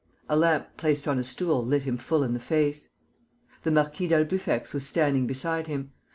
A 0.27 0.35
lamp 0.35 0.77
placed 0.77 1.07
on 1.07 1.19
a 1.19 1.23
stool 1.23 1.63
lit 1.63 1.83
him 1.83 1.95
full 1.95 2.23
in 2.23 2.33
the 2.33 2.39
face. 2.39 2.87
The 3.61 3.69
Marquis 3.69 4.07
d'Albufex 4.07 4.73
was 4.73 4.83
standing 4.87 5.27
beside 5.27 5.67
him. 5.67 5.91